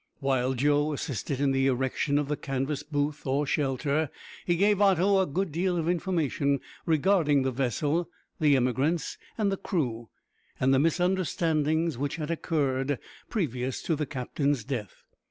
While 0.19 0.55
Joe 0.55 0.93
assisted 0.93 1.39
in 1.39 1.51
the 1.51 1.67
erection 1.67 2.17
of 2.17 2.27
the 2.27 2.35
canvas 2.35 2.81
booth 2.81 3.27
or 3.27 3.45
shelter, 3.45 4.09
he 4.47 4.55
gave 4.55 4.81
Otto 4.81 5.19
a 5.19 5.27
good 5.27 5.51
deal 5.51 5.77
of 5.77 5.87
information 5.87 6.59
regarding 6.87 7.43
the 7.43 7.51
vessel, 7.51 8.09
the 8.39 8.55
emigrants, 8.55 9.19
the 9.37 9.57
crew, 9.57 10.09
and 10.59 10.73
the 10.73 10.79
misunderstandings 10.79 11.99
which 11.99 12.15
had 12.15 12.31
occurred 12.31 12.97
previous 13.29 13.83
to 13.83 13.95
the 13.95 14.07
captain's 14.07 14.63
death. 14.63 15.03